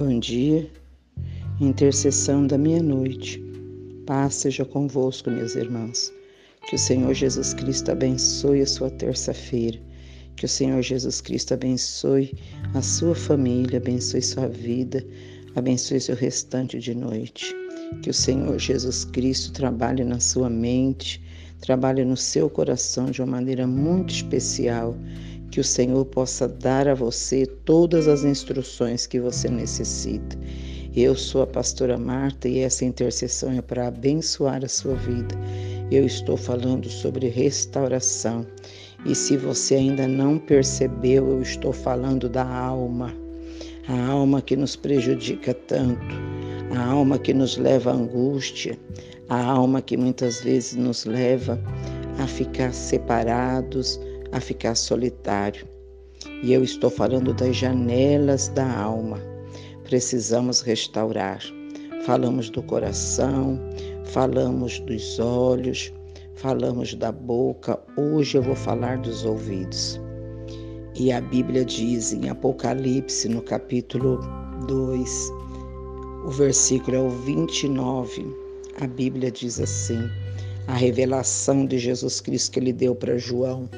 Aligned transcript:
Bom 0.00 0.18
dia, 0.18 0.66
intercessão 1.60 2.46
da 2.46 2.56
meia-noite. 2.56 3.38
Paz 4.06 4.36
seja 4.36 4.64
convosco, 4.64 5.30
meus 5.30 5.54
irmãos. 5.56 6.10
Que 6.66 6.76
o 6.76 6.78
Senhor 6.78 7.12
Jesus 7.12 7.52
Cristo 7.52 7.90
abençoe 7.90 8.62
a 8.62 8.66
sua 8.66 8.88
terça-feira. 8.88 9.78
Que 10.36 10.46
o 10.46 10.48
Senhor 10.48 10.80
Jesus 10.80 11.20
Cristo 11.20 11.52
abençoe 11.52 12.34
a 12.72 12.80
sua 12.80 13.14
família, 13.14 13.76
abençoe 13.76 14.22
sua 14.22 14.48
vida, 14.48 15.06
abençoe 15.54 16.00
seu 16.00 16.16
restante 16.16 16.78
de 16.78 16.94
noite. 16.94 17.54
Que 18.02 18.08
o 18.08 18.14
Senhor 18.14 18.58
Jesus 18.58 19.04
Cristo 19.04 19.52
trabalhe 19.52 20.02
na 20.02 20.18
sua 20.18 20.48
mente, 20.48 21.22
trabalhe 21.60 22.06
no 22.06 22.16
seu 22.16 22.48
coração 22.48 23.10
de 23.10 23.20
uma 23.20 23.32
maneira 23.32 23.66
muito 23.66 24.14
especial 24.14 24.96
que 25.50 25.60
o 25.60 25.64
Senhor 25.64 26.04
possa 26.06 26.46
dar 26.46 26.86
a 26.86 26.94
você 26.94 27.44
todas 27.64 28.06
as 28.06 28.24
instruções 28.24 29.06
que 29.06 29.20
você 29.20 29.48
necessita. 29.48 30.38
Eu 30.94 31.14
sou 31.14 31.42
a 31.42 31.46
pastora 31.46 31.96
Marta 31.96 32.48
e 32.48 32.60
essa 32.60 32.84
intercessão 32.84 33.52
é 33.52 33.62
para 33.62 33.88
abençoar 33.88 34.64
a 34.64 34.68
sua 34.68 34.94
vida. 34.94 35.34
Eu 35.90 36.04
estou 36.04 36.36
falando 36.36 36.88
sobre 36.88 37.28
restauração. 37.28 38.46
E 39.06 39.14
se 39.14 39.36
você 39.36 39.76
ainda 39.76 40.06
não 40.06 40.38
percebeu, 40.38 41.28
eu 41.28 41.42
estou 41.42 41.72
falando 41.72 42.28
da 42.28 42.44
alma. 42.44 43.14
A 43.88 44.06
alma 44.06 44.42
que 44.42 44.56
nos 44.56 44.76
prejudica 44.76 45.54
tanto, 45.54 46.14
a 46.76 46.84
alma 46.84 47.18
que 47.18 47.32
nos 47.32 47.56
leva 47.56 47.90
à 47.90 47.94
angústia, 47.94 48.78
a 49.28 49.42
alma 49.42 49.80
que 49.80 49.96
muitas 49.96 50.42
vezes 50.42 50.74
nos 50.74 51.04
leva 51.04 51.58
a 52.18 52.26
ficar 52.26 52.72
separados, 52.74 53.98
a 54.32 54.40
ficar 54.40 54.74
solitário. 54.74 55.66
E 56.42 56.52
eu 56.52 56.62
estou 56.62 56.90
falando 56.90 57.32
das 57.34 57.56
janelas 57.56 58.48
da 58.48 58.70
alma. 58.70 59.18
Precisamos 59.84 60.60
restaurar. 60.60 61.40
Falamos 62.04 62.48
do 62.48 62.62
coração, 62.62 63.60
falamos 64.06 64.80
dos 64.80 65.18
olhos, 65.18 65.92
falamos 66.36 66.94
da 66.94 67.12
boca. 67.12 67.78
Hoje 67.96 68.38
eu 68.38 68.42
vou 68.42 68.56
falar 68.56 68.98
dos 68.98 69.24
ouvidos. 69.24 70.00
E 70.94 71.12
a 71.12 71.20
Bíblia 71.20 71.64
diz 71.64 72.12
em 72.12 72.28
Apocalipse, 72.28 73.28
no 73.28 73.42
capítulo 73.42 74.20
2, 74.66 75.30
o 76.26 76.30
versículo 76.30 76.96
é 76.96 77.00
o 77.00 77.10
29. 77.10 78.26
A 78.80 78.86
Bíblia 78.86 79.30
diz 79.30 79.60
assim: 79.60 79.98
a 80.66 80.74
revelação 80.74 81.66
de 81.66 81.78
Jesus 81.78 82.20
Cristo 82.20 82.52
que 82.52 82.60
ele 82.60 82.72
deu 82.72 82.94
para 82.94 83.18
João 83.18 83.68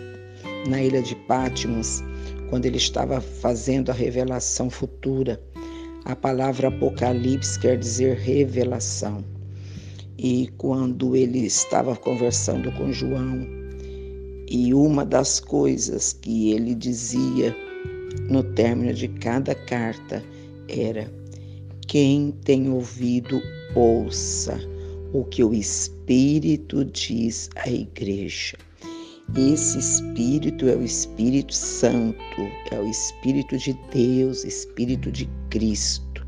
na 0.66 0.82
ilha 0.82 1.02
de 1.02 1.14
Patmos, 1.14 2.02
quando 2.48 2.66
ele 2.66 2.76
estava 2.76 3.20
fazendo 3.20 3.90
a 3.90 3.94
revelação 3.94 4.68
futura. 4.68 5.40
A 6.04 6.16
palavra 6.16 6.68
Apocalipse 6.68 7.58
quer 7.58 7.78
dizer 7.78 8.16
revelação. 8.16 9.24
E 10.18 10.48
quando 10.58 11.16
ele 11.16 11.46
estava 11.46 11.96
conversando 11.96 12.70
com 12.72 12.92
João, 12.92 13.46
e 14.48 14.74
uma 14.74 15.04
das 15.04 15.40
coisas 15.40 16.12
que 16.12 16.52
ele 16.52 16.74
dizia 16.74 17.56
no 18.28 18.42
término 18.42 18.92
de 18.92 19.08
cada 19.08 19.54
carta 19.54 20.22
era: 20.68 21.10
quem 21.86 22.32
tem 22.44 22.70
ouvido, 22.70 23.40
ouça 23.74 24.60
o 25.12 25.24
que 25.24 25.42
o 25.42 25.54
Espírito 25.54 26.84
diz 26.84 27.48
à 27.56 27.70
igreja. 27.70 28.58
Esse 29.36 29.78
Espírito 29.78 30.68
é 30.68 30.76
o 30.76 30.82
Espírito 30.82 31.54
Santo, 31.54 32.18
é 32.70 32.78
o 32.78 32.84
Espírito 32.84 33.56
de 33.56 33.72
Deus, 33.90 34.44
Espírito 34.44 35.10
de 35.10 35.26
Cristo. 35.48 36.26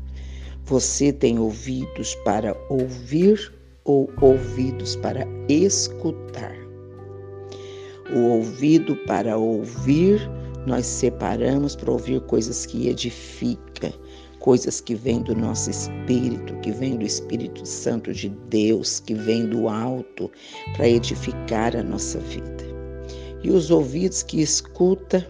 Você 0.65 1.13
tem 1.13 1.37
ouvidos 1.37 2.15
para 2.25 2.57
ouvir 2.67 3.53
ou 3.83 4.09
ouvidos 4.21 4.95
para 4.95 5.27
escutar? 5.47 6.55
O 8.15 8.19
ouvido 8.21 8.95
para 9.05 9.37
ouvir, 9.37 10.19
nós 10.65 10.87
separamos 10.87 11.75
para 11.75 11.91
ouvir 11.91 12.19
coisas 12.21 12.65
que 12.65 12.87
edificam, 12.87 13.93
coisas 14.39 14.81
que 14.81 14.95
vêm 14.95 15.21
do 15.21 15.35
nosso 15.35 15.69
espírito, 15.69 16.55
que 16.61 16.71
vêm 16.71 16.97
do 16.97 17.05
Espírito 17.05 17.63
Santo 17.67 18.11
de 18.11 18.29
Deus, 18.49 18.99
que 18.99 19.13
vêm 19.13 19.47
do 19.47 19.69
alto, 19.69 20.31
para 20.75 20.89
edificar 20.89 21.75
a 21.75 21.83
nossa 21.83 22.19
vida. 22.19 22.74
E 23.45 23.51
os 23.51 23.69
ouvidos 23.69 24.23
que 24.23 24.41
escuta 24.41 25.23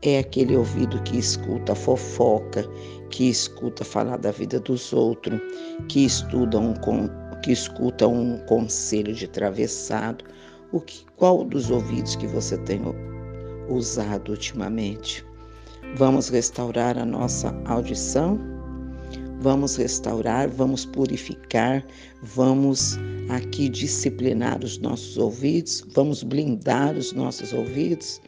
é 0.00 0.20
aquele 0.20 0.56
ouvido 0.56 1.02
que 1.02 1.18
escuta 1.18 1.74
fofoca, 1.74 2.64
que 3.10 3.28
escuta 3.28 3.84
falar 3.84 4.18
da 4.18 4.30
vida 4.30 4.60
dos 4.60 4.92
outros, 4.92 5.40
que 5.88 6.04
estuda 6.04 6.60
um 6.60 6.72
que 7.42 7.50
escuta 7.50 8.06
um 8.06 8.38
conselho 8.46 9.12
de 9.12 9.26
travessado. 9.26 10.24
O 10.70 10.80
que 10.80 11.04
qual 11.16 11.42
dos 11.42 11.68
ouvidos 11.68 12.14
que 12.14 12.28
você 12.28 12.56
tem 12.58 12.80
usado 13.68 14.30
ultimamente? 14.30 15.26
Vamos 15.96 16.28
restaurar 16.28 16.96
a 16.96 17.04
nossa 17.04 17.52
audição? 17.64 18.38
Vamos 19.42 19.74
restaurar, 19.74 20.48
vamos 20.48 20.86
purificar, 20.86 21.84
vamos 22.22 22.96
aqui 23.28 23.68
disciplinar 23.68 24.62
os 24.62 24.78
nossos 24.78 25.18
ouvidos, 25.18 25.84
vamos 25.94 26.22
blindar 26.22 26.96
os 26.96 27.12
nossos 27.12 27.52
ouvidos, 27.52 28.20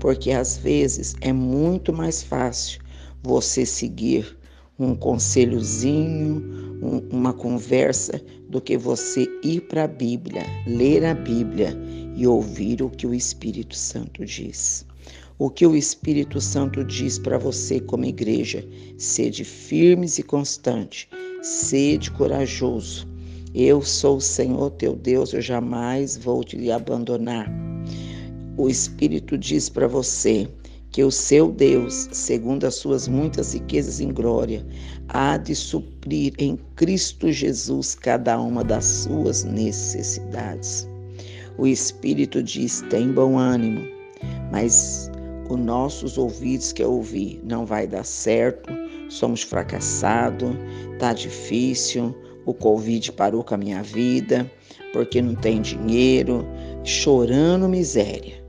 porque 0.00 0.32
às 0.32 0.58
vezes 0.58 1.14
é 1.22 1.32
muito 1.32 1.94
mais 1.94 2.22
fácil 2.22 2.78
você 3.22 3.64
seguir 3.64 4.36
um 4.78 4.94
conselhozinho, 4.94 6.78
um, 6.82 6.98
uma 7.10 7.32
conversa, 7.32 8.20
do 8.50 8.60
que 8.60 8.76
você 8.76 9.26
ir 9.42 9.62
para 9.62 9.84
a 9.84 9.88
Bíblia, 9.88 10.44
ler 10.66 11.06
a 11.06 11.14
Bíblia 11.14 11.74
e 12.16 12.26
ouvir 12.26 12.82
o 12.82 12.90
que 12.90 13.06
o 13.06 13.14
Espírito 13.14 13.74
Santo 13.74 14.26
diz. 14.26 14.84
O 15.40 15.48
que 15.48 15.66
o 15.66 15.74
Espírito 15.74 16.38
Santo 16.38 16.84
diz 16.84 17.18
para 17.18 17.38
você 17.38 17.80
como 17.80 18.04
igreja: 18.04 18.62
sede 18.98 19.42
firmes 19.42 20.18
e 20.18 20.22
constante, 20.22 21.08
sede 21.40 22.10
corajoso, 22.10 23.08
eu 23.54 23.80
sou 23.80 24.18
o 24.18 24.20
Senhor 24.20 24.70
teu 24.72 24.94
Deus, 24.94 25.32
eu 25.32 25.40
jamais 25.40 26.18
vou 26.18 26.44
te 26.44 26.70
abandonar. 26.70 27.50
O 28.58 28.68
Espírito 28.68 29.38
diz 29.38 29.70
para 29.70 29.88
você 29.88 30.46
que 30.90 31.02
o 31.02 31.10
seu 31.10 31.50
Deus, 31.50 32.10
segundo 32.12 32.66
as 32.66 32.74
suas 32.74 33.08
muitas 33.08 33.54
riquezas 33.54 33.98
em 33.98 34.12
glória, 34.12 34.62
há 35.08 35.38
de 35.38 35.54
suprir 35.54 36.34
em 36.36 36.58
Cristo 36.76 37.32
Jesus 37.32 37.94
cada 37.94 38.38
uma 38.38 38.62
das 38.62 38.84
suas 38.84 39.44
necessidades. 39.44 40.86
O 41.56 41.66
Espírito 41.66 42.42
diz: 42.42 42.82
tem 42.90 43.10
bom 43.10 43.38
ânimo, 43.38 43.88
mas 44.52 45.09
os 45.54 45.60
nossos 45.60 46.16
ouvidos 46.16 46.72
quer 46.72 46.86
ouvir, 46.86 47.40
não 47.44 47.66
vai 47.66 47.86
dar 47.86 48.04
certo, 48.04 48.70
somos 49.08 49.42
fracassados, 49.42 50.50
tá 50.98 51.12
difícil, 51.12 52.14
o 52.46 52.54
Covid 52.54 53.12
parou 53.12 53.44
com 53.44 53.54
a 53.54 53.58
minha 53.58 53.82
vida, 53.82 54.50
porque 54.92 55.20
não 55.20 55.34
tem 55.34 55.60
dinheiro, 55.60 56.46
chorando 56.84 57.68
miséria. 57.68 58.42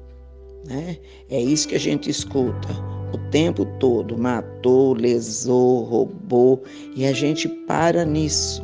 Né? 0.65 0.97
É 1.29 1.41
isso 1.41 1.67
que 1.67 1.75
a 1.75 1.79
gente 1.79 2.09
escuta 2.09 2.69
o 3.13 3.17
tempo 3.29 3.65
todo: 3.79 4.17
matou, 4.17 4.93
lesou, 4.93 5.83
roubou, 5.83 6.63
e 6.95 7.05
a 7.05 7.13
gente 7.13 7.47
para 7.47 8.05
nisso. 8.05 8.63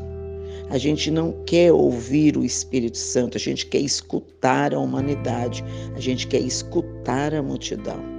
A 0.70 0.78
gente 0.78 1.10
não 1.10 1.32
quer 1.46 1.72
ouvir 1.72 2.36
o 2.36 2.44
Espírito 2.44 2.98
Santo, 2.98 3.38
a 3.38 3.40
gente 3.40 3.66
quer 3.66 3.80
escutar 3.80 4.74
a 4.74 4.80
humanidade, 4.80 5.64
a 5.96 6.00
gente 6.00 6.28
quer 6.28 6.42
escutar 6.42 7.34
a 7.34 7.42
multidão. 7.42 8.17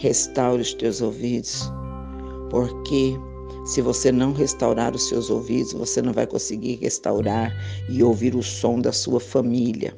Restaure 0.00 0.62
os 0.62 0.72
teus 0.72 1.02
ouvidos, 1.02 1.70
porque 2.48 3.18
se 3.66 3.82
você 3.82 4.10
não 4.10 4.32
restaurar 4.32 4.94
os 4.94 5.06
seus 5.06 5.28
ouvidos, 5.28 5.74
você 5.74 6.00
não 6.00 6.14
vai 6.14 6.26
conseguir 6.26 6.76
restaurar 6.76 7.54
e 7.86 8.02
ouvir 8.02 8.34
o 8.34 8.42
som 8.42 8.80
da 8.80 8.92
sua 8.92 9.20
família. 9.20 9.94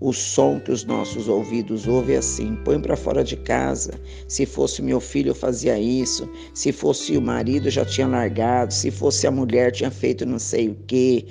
O 0.00 0.12
som 0.12 0.58
que 0.58 0.72
os 0.72 0.84
nossos 0.84 1.28
ouvidos 1.28 1.86
ouvem 1.86 2.16
é 2.16 2.18
assim: 2.18 2.56
põe 2.64 2.80
para 2.80 2.96
fora 2.96 3.22
de 3.22 3.36
casa. 3.36 3.92
Se 4.26 4.44
fosse 4.44 4.82
meu 4.82 5.00
filho, 5.00 5.30
eu 5.30 5.36
fazia 5.36 5.78
isso. 5.78 6.28
Se 6.52 6.72
fosse 6.72 7.16
o 7.16 7.22
marido, 7.22 7.70
já 7.70 7.84
tinha 7.84 8.08
largado. 8.08 8.74
Se 8.74 8.90
fosse 8.90 9.24
a 9.24 9.30
mulher, 9.30 9.70
tinha 9.70 9.90
feito 9.92 10.26
não 10.26 10.40
sei 10.40 10.70
o 10.70 10.74
quê. 10.88 11.26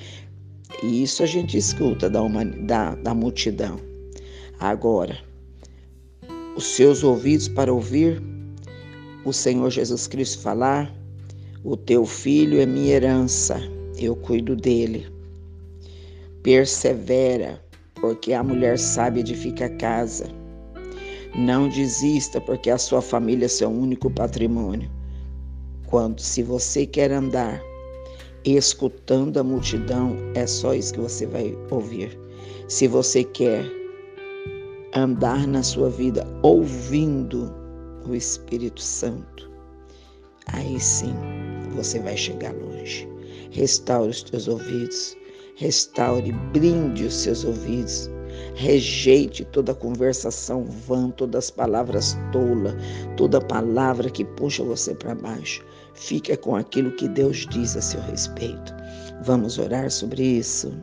E 0.82 1.04
isso 1.04 1.22
a 1.22 1.26
gente 1.26 1.58
escuta 1.58 2.10
da, 2.10 2.22
da, 2.62 2.96
da 2.96 3.14
multidão. 3.14 3.78
Agora, 4.62 5.25
os 6.56 6.66
seus 6.66 7.04
ouvidos 7.04 7.48
para 7.50 7.74
ouvir 7.74 8.22
o 9.26 9.34
Senhor 9.34 9.70
Jesus 9.70 10.08
Cristo 10.08 10.42
falar, 10.42 10.94
o 11.64 11.76
teu 11.76 12.06
filho 12.06 12.62
é 12.62 12.66
minha 12.66 12.94
herança, 12.94 13.60
eu 13.98 14.16
cuido 14.16 14.56
dele. 14.56 15.08
Persevera, 16.44 17.60
porque 17.96 18.34
a 18.34 18.44
mulher 18.44 18.78
sabe 18.78 19.22
edifica 19.22 19.66
a 19.66 19.70
casa. 19.70 20.28
Não 21.36 21.68
desista, 21.68 22.40
porque 22.40 22.70
a 22.70 22.78
sua 22.78 23.02
família 23.02 23.46
é 23.46 23.50
seu 23.50 23.70
único 23.70 24.10
patrimônio. 24.10 24.90
Quando, 25.88 26.22
se 26.22 26.44
você 26.44 26.86
quer 26.86 27.12
andar 27.12 27.62
escutando 28.46 29.38
a 29.38 29.44
multidão, 29.44 30.16
é 30.36 30.46
só 30.46 30.74
isso 30.74 30.94
que 30.94 31.00
você 31.00 31.26
vai 31.26 31.58
ouvir. 31.72 32.18
Se 32.68 32.88
você 32.88 33.24
quer 33.24 33.66
andar 34.96 35.46
na 35.46 35.62
sua 35.62 35.90
vida 35.90 36.26
ouvindo 36.42 37.54
o 38.08 38.16
Espírito 38.16 38.82
Santo, 38.82 39.52
aí 40.48 40.80
sim 40.80 41.14
você 41.76 42.00
vai 42.00 42.16
chegar 42.16 42.54
longe. 42.54 43.08
Restaure 43.52 44.10
os 44.10 44.24
teus 44.24 44.48
ouvidos, 44.48 45.18
restaure, 45.58 46.32
brinde 46.54 47.06
os 47.06 47.14
seus 47.14 47.44
ouvidos. 47.44 48.10
Rejeite 48.56 49.46
toda 49.46 49.74
conversação 49.74 50.66
vã, 50.66 51.10
todas 51.10 51.46
as 51.46 51.52
palavras 51.52 52.18
tolas, 52.32 52.74
toda 53.16 53.40
palavra 53.40 54.10
que 54.10 54.26
puxa 54.26 54.64
você 54.64 54.94
para 54.94 55.16
baixo. 55.16 55.64
Fica 55.94 56.36
com 56.36 56.56
aquilo 56.56 56.92
que 56.92 57.08
Deus 57.08 57.46
diz 57.50 57.78
a 57.78 57.82
seu 57.82 58.02
respeito. 58.02 58.74
Vamos 59.24 59.58
orar 59.58 59.90
sobre 59.90 60.24
isso. 60.24 60.74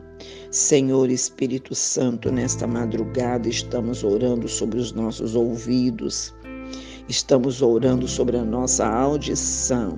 Senhor 0.51 1.09
Espírito 1.09 1.73
Santo, 1.75 2.31
nesta 2.31 2.67
madrugada 2.67 3.47
estamos 3.47 4.03
orando 4.03 4.47
sobre 4.47 4.79
os 4.79 4.91
nossos 4.91 5.35
ouvidos. 5.35 6.33
Estamos 7.07 7.61
orando 7.61 8.07
sobre 8.07 8.37
a 8.37 8.43
nossa 8.43 8.87
audição. 8.87 9.97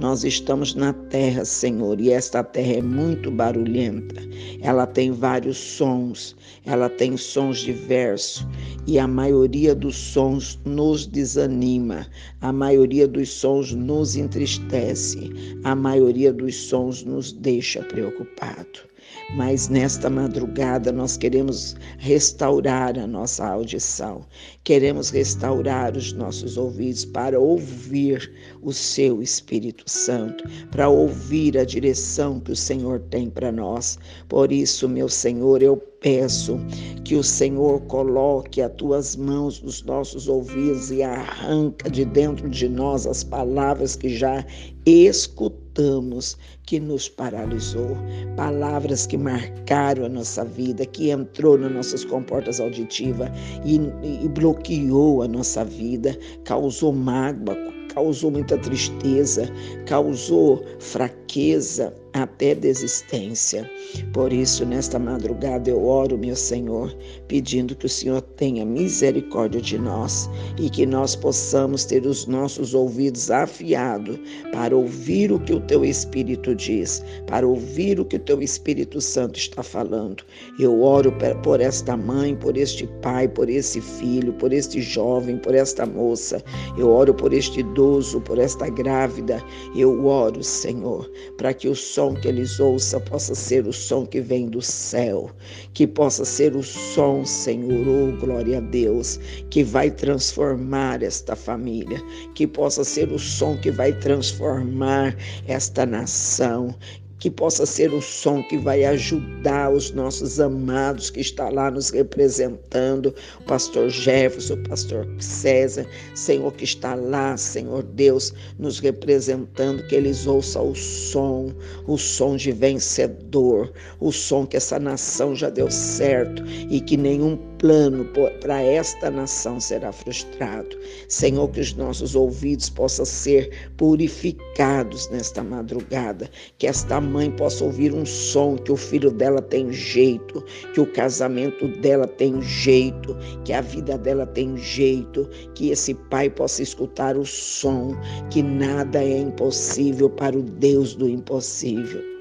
Nós 0.00 0.24
estamos 0.24 0.74
na 0.74 0.92
terra, 0.92 1.44
Senhor, 1.44 2.00
e 2.00 2.10
esta 2.10 2.42
terra 2.42 2.78
é 2.78 2.82
muito 2.82 3.30
barulhenta. 3.30 4.20
Ela 4.60 4.86
tem 4.86 5.12
vários 5.12 5.56
sons, 5.56 6.34
ela 6.64 6.88
tem 6.88 7.16
sons 7.16 7.58
diversos, 7.58 8.46
e 8.86 8.98
a 8.98 9.06
maioria 9.06 9.74
dos 9.74 9.96
sons 9.96 10.58
nos 10.64 11.06
desanima, 11.06 12.06
a 12.40 12.52
maioria 12.52 13.06
dos 13.06 13.30
sons 13.30 13.72
nos 13.72 14.16
entristece, 14.16 15.30
a 15.62 15.74
maioria 15.74 16.32
dos 16.32 16.56
sons 16.56 17.04
nos 17.04 17.32
deixa 17.32 17.82
preocupado. 17.82 18.91
Mas 19.34 19.68
nesta 19.68 20.10
madrugada 20.10 20.92
nós 20.92 21.16
queremos 21.16 21.74
restaurar 21.98 22.98
a 22.98 23.06
nossa 23.06 23.46
audição, 23.46 24.26
queremos 24.64 25.10
restaurar 25.10 25.96
os 25.96 26.12
nossos 26.12 26.56
ouvidos 26.56 27.04
para 27.04 27.38
ouvir 27.38 28.32
o 28.60 28.72
seu 28.72 29.22
Espírito 29.22 29.84
Santo, 29.86 30.44
para 30.70 30.88
ouvir 30.88 31.56
a 31.58 31.64
direção 31.64 32.40
que 32.40 32.52
o 32.52 32.56
Senhor 32.56 33.00
tem 33.10 33.30
para 33.30 33.50
nós. 33.50 33.98
Por 34.28 34.52
isso, 34.52 34.88
meu 34.88 35.08
Senhor, 35.08 35.62
eu 35.62 35.91
peço 36.02 36.58
que 37.04 37.14
o 37.14 37.22
Senhor 37.22 37.80
coloque 37.82 38.60
as 38.60 38.72
tuas 38.72 39.16
mãos 39.16 39.62
nos 39.62 39.82
nossos 39.82 40.28
ouvidos 40.28 40.90
e 40.90 41.02
arranca 41.02 41.88
de 41.88 42.04
dentro 42.04 42.48
de 42.50 42.68
nós 42.68 43.06
as 43.06 43.24
palavras 43.24 43.96
que 43.96 44.08
já 44.08 44.44
escutamos 44.84 46.36
que 46.66 46.78
nos 46.80 47.08
paralisou, 47.08 47.96
palavras 48.36 49.06
que 49.06 49.16
marcaram 49.16 50.04
a 50.04 50.08
nossa 50.08 50.44
vida, 50.44 50.84
que 50.84 51.10
entrou 51.10 51.56
nas 51.56 51.72
nossas 51.72 52.04
comportas 52.04 52.60
auditivas 52.60 53.30
e, 53.64 53.76
e 54.24 54.28
bloqueou 54.28 55.22
a 55.22 55.28
nossa 55.28 55.64
vida, 55.64 56.18
causou 56.44 56.92
mágoa, 56.92 57.56
causou 57.94 58.30
muita 58.30 58.58
tristeza, 58.58 59.48
causou 59.86 60.64
fraqueza, 60.78 61.92
até 62.12 62.54
desistência. 62.54 63.68
Por 64.12 64.32
isso, 64.32 64.64
nesta 64.66 64.98
madrugada, 64.98 65.70
eu 65.70 65.84
oro, 65.86 66.18
meu 66.18 66.36
Senhor, 66.36 66.94
pedindo 67.26 67.74
que 67.74 67.86
o 67.86 67.88
Senhor 67.88 68.20
tenha 68.20 68.64
misericórdia 68.64 69.60
de 69.60 69.78
nós 69.78 70.28
e 70.58 70.68
que 70.68 70.84
nós 70.84 71.16
possamos 71.16 71.84
ter 71.84 72.04
os 72.06 72.26
nossos 72.26 72.74
ouvidos 72.74 73.30
afiados 73.30 74.18
para 74.52 74.76
ouvir 74.76 75.32
o 75.32 75.40
que 75.40 75.54
o 75.54 75.60
Teu 75.60 75.84
Espírito 75.84 76.54
diz, 76.54 77.02
para 77.26 77.46
ouvir 77.46 77.98
o 77.98 78.04
que 78.04 78.16
o 78.16 78.20
Teu 78.20 78.42
Espírito 78.42 79.00
Santo 79.00 79.38
está 79.38 79.62
falando. 79.62 80.22
Eu 80.58 80.82
oro 80.82 81.12
por 81.42 81.60
esta 81.60 81.96
mãe, 81.96 82.36
por 82.36 82.56
este 82.56 82.86
pai, 83.00 83.26
por 83.26 83.48
esse 83.48 83.80
filho, 83.80 84.32
por 84.34 84.52
este 84.52 84.80
jovem, 84.82 85.38
por 85.38 85.54
esta 85.54 85.86
moça. 85.86 86.42
Eu 86.76 86.90
oro 86.90 87.14
por 87.14 87.32
este 87.32 87.62
idoso, 87.72 88.20
por 88.20 88.38
esta 88.38 88.68
grávida. 88.68 89.42
Eu 89.74 90.06
oro, 90.06 90.42
Senhor, 90.42 91.10
para 91.36 91.54
que 91.54 91.68
o 91.68 91.74
som 91.74 92.14
que 92.14 92.28
eles 92.28 92.60
ouçam 92.60 93.00
possa 93.00 93.34
ser 93.34 93.66
o 93.66 93.72
som 93.72 94.06
que 94.06 94.20
vem 94.20 94.46
do 94.46 94.60
céu, 94.60 95.30
que 95.72 95.86
possa 95.86 96.24
ser 96.24 96.54
o 96.54 96.62
som, 96.62 97.24
Senhor, 97.24 97.86
oh 97.88 98.16
glória 98.18 98.58
a 98.58 98.60
Deus, 98.60 99.18
que 99.50 99.64
vai 99.64 99.90
transformar 99.90 101.02
esta 101.02 101.34
família, 101.34 102.00
que 102.34 102.46
possa 102.46 102.84
ser 102.84 103.10
o 103.10 103.18
som 103.18 103.56
que 103.56 103.70
vai 103.70 103.92
transformar 104.00 105.16
esta 105.46 105.86
nação, 105.86 106.74
que 107.22 107.30
possa 107.30 107.64
ser 107.64 107.94
o 107.94 108.02
som 108.02 108.42
que 108.42 108.58
vai 108.58 108.84
ajudar 108.84 109.70
os 109.70 109.92
nossos 109.92 110.40
amados 110.40 111.08
que 111.08 111.20
está 111.20 111.48
lá 111.48 111.70
nos 111.70 111.90
representando, 111.90 113.14
o 113.38 113.44
pastor 113.44 113.88
Jefferson, 113.90 114.54
o 114.54 114.68
pastor 114.68 115.06
César, 115.20 115.86
Senhor 116.16 116.52
que 116.52 116.64
está 116.64 116.96
lá, 116.96 117.36
Senhor 117.36 117.84
Deus, 117.84 118.34
nos 118.58 118.80
representando, 118.80 119.86
que 119.86 119.94
eles 119.94 120.26
ouçam 120.26 120.72
o 120.72 120.74
som, 120.74 121.54
o 121.86 121.96
som 121.96 122.34
de 122.34 122.50
vencedor, 122.50 123.72
o 124.00 124.10
som 124.10 124.44
que 124.44 124.56
essa 124.56 124.80
nação 124.80 125.36
já 125.36 125.48
deu 125.48 125.70
certo 125.70 126.42
e 126.44 126.80
que 126.80 126.96
nenhum 126.96 127.36
plano 127.62 128.04
para 128.40 128.60
esta 128.60 129.08
nação 129.08 129.60
será 129.60 129.92
frustrado. 129.92 130.76
Senhor, 131.08 131.48
que 131.48 131.60
os 131.60 131.72
nossos 131.74 132.16
ouvidos 132.16 132.68
possam 132.68 133.04
ser 133.04 133.70
purificados 133.76 135.08
nesta 135.10 135.44
madrugada, 135.44 136.28
que 136.58 136.66
esta 136.66 137.00
mãe 137.00 137.30
possa 137.30 137.64
ouvir 137.64 137.94
um 137.94 138.04
som, 138.04 138.56
que 138.56 138.72
o 138.72 138.76
filho 138.76 139.12
dela 139.12 139.40
tem 139.40 139.72
jeito, 139.72 140.44
que 140.74 140.80
o 140.80 140.92
casamento 140.92 141.68
dela 141.80 142.08
tem 142.08 142.42
jeito, 142.42 143.16
que 143.44 143.52
a 143.52 143.60
vida 143.60 143.96
dela 143.96 144.26
tem 144.26 144.56
jeito, 144.56 145.28
que 145.54 145.70
esse 145.70 145.94
pai 145.94 146.28
possa 146.28 146.64
escutar 146.64 147.16
o 147.16 147.24
som, 147.24 147.94
que 148.28 148.42
nada 148.42 149.02
é 149.02 149.18
impossível 149.18 150.10
para 150.10 150.36
o 150.36 150.42
Deus 150.42 150.96
do 150.96 151.08
impossível. 151.08 152.11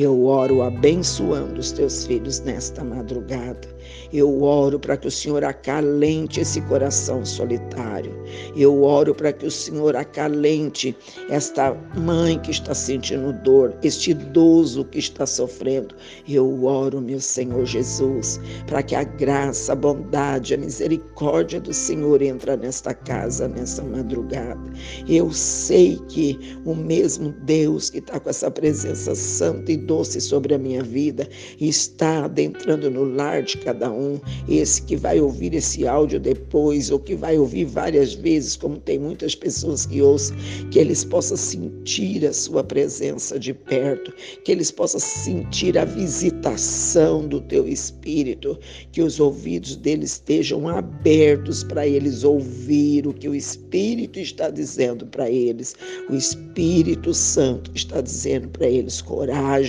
Eu 0.00 0.26
oro 0.26 0.62
abençoando 0.62 1.58
os 1.58 1.72
teus 1.72 2.06
filhos 2.06 2.38
nesta 2.38 2.84
madrugada. 2.84 3.66
Eu 4.12 4.44
oro 4.44 4.78
para 4.78 4.96
que 4.96 5.08
o 5.08 5.10
Senhor 5.10 5.42
acalente 5.42 6.38
esse 6.38 6.60
coração 6.62 7.24
solitário. 7.26 8.16
Eu 8.56 8.84
oro 8.84 9.12
para 9.12 9.32
que 9.32 9.44
o 9.44 9.50
Senhor 9.50 9.96
acalente 9.96 10.96
esta 11.28 11.74
mãe 11.96 12.38
que 12.38 12.52
está 12.52 12.74
sentindo 12.74 13.32
dor, 13.42 13.76
este 13.82 14.12
idoso 14.12 14.84
que 14.84 15.00
está 15.00 15.26
sofrendo. 15.26 15.96
Eu 16.28 16.64
oro, 16.64 17.00
meu 17.00 17.18
Senhor 17.18 17.66
Jesus, 17.66 18.40
para 18.68 18.84
que 18.84 18.94
a 18.94 19.02
graça, 19.02 19.72
a 19.72 19.76
bondade, 19.76 20.54
a 20.54 20.58
misericórdia 20.58 21.60
do 21.60 21.74
Senhor 21.74 22.22
entra 22.22 22.56
nesta 22.56 22.94
casa 22.94 23.48
nessa 23.48 23.82
madrugada. 23.82 24.60
Eu 25.08 25.32
sei 25.32 25.98
que 26.08 26.38
o 26.64 26.72
mesmo 26.72 27.34
Deus 27.42 27.90
que 27.90 27.98
está 27.98 28.20
com 28.20 28.30
essa 28.30 28.48
presença 28.48 29.16
santa 29.16 29.72
e 29.72 29.87
doce 29.88 30.20
sobre 30.20 30.54
a 30.54 30.58
minha 30.58 30.82
vida 30.82 31.26
está 31.58 32.26
adentrando 32.26 32.90
no 32.90 33.04
lar 33.04 33.42
de 33.42 33.56
cada 33.56 33.90
um, 33.90 34.20
esse 34.46 34.82
que 34.82 34.94
vai 34.94 35.18
ouvir 35.18 35.54
esse 35.54 35.86
áudio 35.86 36.20
depois, 36.20 36.90
ou 36.90 37.00
que 37.00 37.14
vai 37.14 37.38
ouvir 37.38 37.64
várias 37.64 38.12
vezes, 38.14 38.54
como 38.54 38.76
tem 38.76 38.98
muitas 38.98 39.34
pessoas 39.34 39.86
que 39.86 40.02
ouçam, 40.02 40.36
que 40.70 40.78
eles 40.78 41.04
possam 41.04 41.36
sentir 41.36 42.26
a 42.26 42.32
sua 42.32 42.62
presença 42.62 43.38
de 43.38 43.54
perto, 43.54 44.12
que 44.44 44.52
eles 44.52 44.70
possam 44.70 45.00
sentir 45.00 45.78
a 45.78 45.86
visitação 45.86 47.26
do 47.26 47.40
teu 47.40 47.66
Espírito, 47.66 48.58
que 48.92 49.00
os 49.00 49.18
ouvidos 49.18 49.74
deles 49.74 50.12
estejam 50.12 50.68
abertos 50.68 51.64
para 51.64 51.86
eles 51.86 52.24
ouvir 52.24 53.06
o 53.06 53.14
que 53.14 53.28
o 53.28 53.34
Espírito 53.34 54.18
está 54.18 54.50
dizendo 54.50 55.06
para 55.06 55.30
eles. 55.30 55.74
O 56.10 56.14
Espírito 56.14 57.14
Santo 57.14 57.70
está 57.74 58.02
dizendo 58.02 58.48
para 58.48 58.66
eles: 58.66 59.00
coragem, 59.00 59.67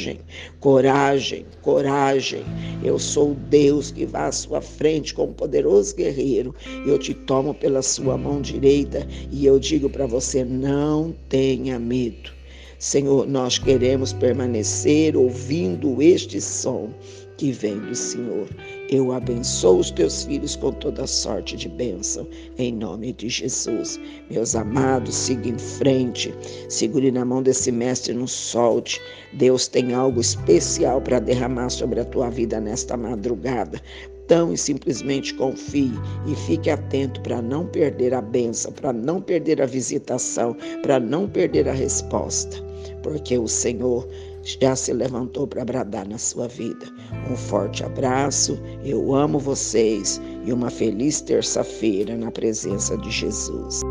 coragem, 0.59 1.45
coragem. 1.61 2.43
Eu 2.83 2.97
sou 2.99 3.35
Deus 3.49 3.91
que 3.91 4.05
vá 4.05 4.27
à 4.27 4.31
sua 4.31 4.61
frente 4.61 5.13
como 5.13 5.33
poderoso 5.33 5.95
guerreiro. 5.95 6.53
Eu 6.85 6.97
te 6.97 7.13
tomo 7.13 7.53
pela 7.53 7.81
sua 7.81 8.17
mão 8.17 8.41
direita 8.41 9.07
e 9.31 9.45
eu 9.45 9.59
digo 9.59 9.89
para 9.89 10.05
você: 10.05 10.43
não 10.43 11.13
tenha 11.27 11.79
medo. 11.79 12.31
Senhor, 12.79 13.27
nós 13.27 13.57
queremos 13.57 14.13
permanecer 14.13 15.17
ouvindo 15.17 16.01
este 16.01 16.39
som 16.39 16.89
que 17.37 17.51
vem 17.51 17.77
do 17.77 17.93
Senhor. 17.93 18.47
Eu 18.91 19.11
abençoo 19.11 19.77
os 19.77 19.91
teus 19.91 20.23
filhos 20.23 20.55
com 20.55 20.71
toda 20.71 21.05
sorte 21.05 21.55
de 21.55 21.69
bênção, 21.69 22.27
em 22.57 22.73
nome 22.73 23.13
de 23.13 23.29
Jesus. 23.29 23.99
Meus 24.31 24.55
amados, 24.55 25.13
siga 25.13 25.47
em 25.47 25.59
frente, 25.59 26.33
segure 26.69 27.11
na 27.11 27.23
mão 27.23 27.43
desse 27.43 27.71
mestre, 27.71 28.15
não 28.15 28.25
solte. 28.25 28.99
Deus 29.33 29.67
tem 29.67 29.93
algo 29.93 30.19
especial 30.19 30.99
para 31.01 31.19
derramar 31.19 31.69
sobre 31.69 31.99
a 31.99 32.05
tua 32.05 32.31
vida 32.31 32.59
nesta 32.59 32.97
madrugada. 32.97 33.79
Tão 34.27 34.53
e 34.53 34.57
simplesmente 34.57 35.35
confie 35.35 35.91
e 36.25 36.35
fique 36.47 36.71
atento 36.71 37.21
para 37.21 37.43
não 37.43 37.67
perder 37.67 38.15
a 38.15 38.21
benção, 38.21 38.71
para 38.71 38.91
não 38.91 39.21
perder 39.21 39.61
a 39.61 39.67
visitação, 39.67 40.57
para 40.81 40.99
não 40.99 41.29
perder 41.29 41.69
a 41.69 41.73
resposta, 41.73 42.57
porque 43.03 43.37
o 43.37 43.47
Senhor 43.47 44.07
já 44.43 44.75
se 44.75 44.93
levantou 44.93 45.47
para 45.47 45.65
bradar 45.65 46.07
na 46.07 46.17
sua 46.17 46.47
vida. 46.47 46.85
Um 47.29 47.35
forte 47.35 47.83
abraço, 47.83 48.59
eu 48.83 49.13
amo 49.13 49.39
vocês 49.39 50.21
e 50.45 50.53
uma 50.53 50.69
feliz 50.69 51.21
terça-feira 51.21 52.15
na 52.17 52.31
presença 52.31 52.97
de 52.97 53.11
Jesus. 53.11 53.81